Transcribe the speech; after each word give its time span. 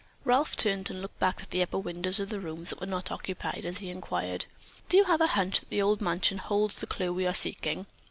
Ralph 0.23 0.57
turned 0.57 0.89
and 0.89 0.99
looked 0.99 1.19
back 1.19 1.43
at 1.43 1.51
the 1.51 1.61
upper 1.61 1.77
windows 1.77 2.19
of 2.19 2.29
the 2.29 2.39
rooms 2.39 2.71
that 2.71 2.79
were 2.79 2.87
not 2.87 3.11
occupied, 3.11 3.65
as 3.65 3.77
he 3.77 3.91
inquired: 3.91 4.47
"Do 4.89 4.97
you 4.97 5.03
have 5.03 5.21
a 5.21 5.27
hunch 5.37 5.59
that 5.59 5.69
the 5.69 5.83
old 5.83 6.01
mansion 6.01 6.39
holds 6.39 6.77
the 6.77 6.87
clue 6.87 7.13
we 7.13 7.27
are 7.27 7.35
seeking?" 7.35 7.85